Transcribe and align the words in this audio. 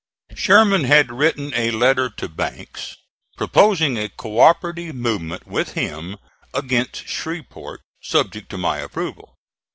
Sherman 0.35 0.85
had 0.85 1.11
written 1.11 1.53
a 1.53 1.69
letter 1.69 2.09
to 2.09 2.27
Banks, 2.27 2.95
proposing 3.37 3.99
a 3.99 4.09
co 4.09 4.39
operative 4.39 4.95
movement 4.95 5.45
with 5.45 5.73
him 5.73 6.17
against 6.55 7.07
Shreveport, 7.07 7.81
subject 8.01 8.49
to 8.49 8.57
my 8.57 8.79
approval. 8.79 9.35